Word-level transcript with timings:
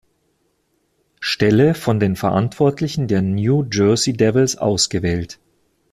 Stelle 1.19 1.75
von 1.75 1.99
den 1.99 2.15
Verantwortlichen 2.15 3.07
der 3.07 3.21
New 3.21 3.67
Jersey 3.71 4.13
Devils 4.13 4.57
ausgewählt. 4.57 5.37